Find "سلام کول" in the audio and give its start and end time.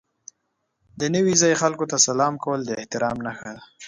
2.07-2.59